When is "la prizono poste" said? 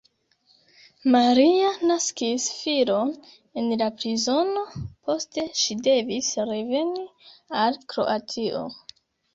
3.83-5.45